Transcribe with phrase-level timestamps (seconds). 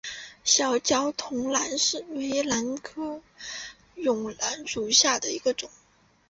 [0.43, 1.69] 小脚筒兰
[2.09, 3.21] 为兰科
[3.93, 5.69] 绒兰属下的一个种。